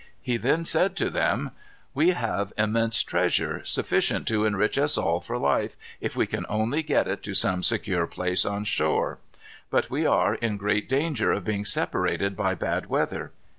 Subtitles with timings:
[0.19, 1.51] He then said to them:
[1.93, 6.81] "We have immense treasure, sufficient to enrich us all for life, if we can only
[6.81, 9.19] get it to some secure place on shore.
[9.69, 13.31] But we are in great danger of being separated by bad weather.